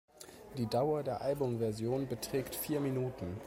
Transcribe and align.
Die 0.57 0.65
Dauer 0.65 1.03
der 1.03 1.21
Albumversion 1.21 2.07
beträgt 2.07 2.55
vier 2.55 2.79
Minuten. 2.79 3.37